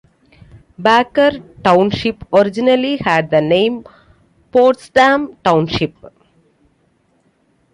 [0.81, 3.85] Baker Township originally had the name
[4.51, 5.95] Potsdam Township.